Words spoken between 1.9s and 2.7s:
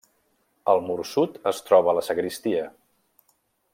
la sagristia.